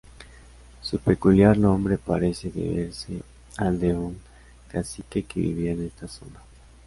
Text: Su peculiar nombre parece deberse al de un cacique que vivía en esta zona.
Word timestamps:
Su 0.81 0.97
peculiar 0.97 1.59
nombre 1.59 1.99
parece 1.99 2.49
deberse 2.49 3.21
al 3.57 3.79
de 3.79 3.93
un 3.95 4.17
cacique 4.67 5.21
que 5.21 5.39
vivía 5.39 5.73
en 5.73 5.85
esta 5.85 6.07
zona. 6.07 6.39